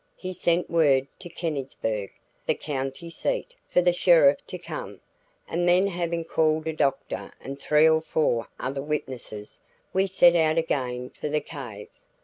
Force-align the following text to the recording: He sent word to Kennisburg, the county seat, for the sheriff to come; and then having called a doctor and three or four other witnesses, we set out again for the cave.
He 0.17 0.33
sent 0.33 0.67
word 0.67 1.07
to 1.19 1.29
Kennisburg, 1.29 2.09
the 2.47 2.55
county 2.55 3.11
seat, 3.11 3.53
for 3.67 3.83
the 3.83 3.93
sheriff 3.93 4.43
to 4.47 4.57
come; 4.57 4.99
and 5.47 5.67
then 5.67 5.85
having 5.85 6.25
called 6.25 6.65
a 6.65 6.73
doctor 6.73 7.31
and 7.39 7.59
three 7.59 7.87
or 7.87 8.01
four 8.01 8.47
other 8.59 8.81
witnesses, 8.81 9.59
we 9.93 10.07
set 10.07 10.35
out 10.35 10.57
again 10.57 11.11
for 11.11 11.29
the 11.29 11.39
cave. 11.39 11.87